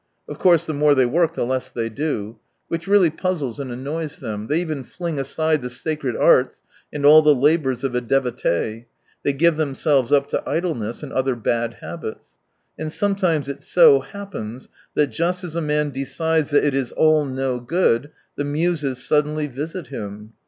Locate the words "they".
0.95-1.05, 1.69-1.87, 4.47-4.59, 9.21-9.33